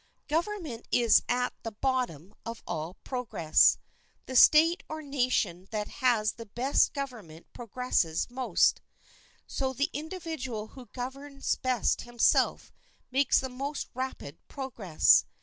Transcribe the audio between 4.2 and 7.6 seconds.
The state or nation that has the best government